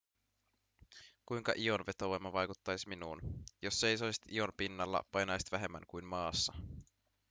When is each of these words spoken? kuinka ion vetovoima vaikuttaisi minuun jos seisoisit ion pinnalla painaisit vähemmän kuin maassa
kuinka 1.25 1.53
ion 1.57 1.85
vetovoima 1.87 2.33
vaikuttaisi 2.33 2.89
minuun 2.89 3.21
jos 3.61 3.79
seisoisit 3.79 4.23
ion 4.31 4.49
pinnalla 4.57 5.05
painaisit 5.11 5.51
vähemmän 5.51 5.83
kuin 5.87 6.05
maassa 6.05 6.53